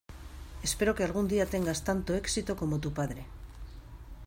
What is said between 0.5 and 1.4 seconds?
Espero que algún